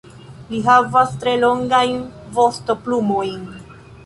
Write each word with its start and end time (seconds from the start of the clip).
Li 0.53 0.61
havas 0.67 1.13
tre 1.23 1.35
longajn 1.45 2.01
vostoplumojn. 2.39 3.39